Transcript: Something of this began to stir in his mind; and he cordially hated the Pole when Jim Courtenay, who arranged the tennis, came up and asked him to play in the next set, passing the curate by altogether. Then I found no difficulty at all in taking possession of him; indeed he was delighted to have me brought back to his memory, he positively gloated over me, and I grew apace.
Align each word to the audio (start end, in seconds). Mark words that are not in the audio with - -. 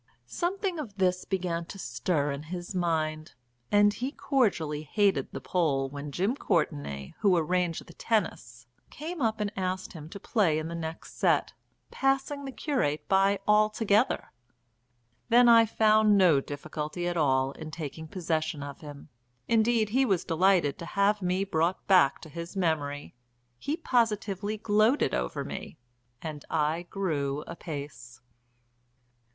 Something 0.25 0.79
of 0.79 0.95
this 0.95 1.25
began 1.25 1.65
to 1.65 1.77
stir 1.77 2.31
in 2.31 2.41
his 2.49 2.73
mind; 2.73 3.35
and 3.71 3.93
he 3.93 4.11
cordially 4.11 4.81
hated 4.81 5.31
the 5.31 5.39
Pole 5.39 5.91
when 5.91 6.11
Jim 6.11 6.35
Courtenay, 6.35 7.13
who 7.19 7.37
arranged 7.37 7.85
the 7.85 7.93
tennis, 7.93 8.65
came 8.89 9.21
up 9.21 9.39
and 9.39 9.51
asked 9.55 9.93
him 9.93 10.09
to 10.09 10.19
play 10.19 10.57
in 10.57 10.69
the 10.69 10.73
next 10.73 11.19
set, 11.19 11.53
passing 11.91 12.45
the 12.45 12.51
curate 12.51 13.07
by 13.07 13.37
altogether. 13.47 14.31
Then 15.29 15.47
I 15.47 15.67
found 15.67 16.17
no 16.17 16.39
difficulty 16.41 17.07
at 17.07 17.15
all 17.15 17.51
in 17.51 17.69
taking 17.69 18.07
possession 18.07 18.63
of 18.63 18.81
him; 18.81 19.09
indeed 19.47 19.89
he 19.89 20.03
was 20.03 20.25
delighted 20.25 20.79
to 20.79 20.85
have 20.97 21.21
me 21.21 21.43
brought 21.43 21.85
back 21.85 22.21
to 22.21 22.29
his 22.29 22.55
memory, 22.57 23.13
he 23.59 23.77
positively 23.77 24.57
gloated 24.57 25.13
over 25.13 25.45
me, 25.45 25.77
and 26.23 26.43
I 26.49 26.87
grew 26.89 27.43
apace. 27.45 28.19